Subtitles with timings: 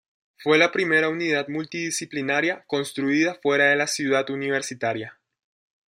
[0.37, 5.19] Fue la primera unidad multidisciplinaria construida fuera de Ciudad Universitaria.